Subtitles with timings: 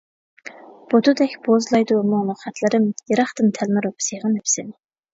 [0.93, 4.79] بۇتىدەك بوزلايدۇ مۇڭلۇق خەتلىرىم، يىراقتىن تەلمۈرۈپ سېغىنىپ سېنى.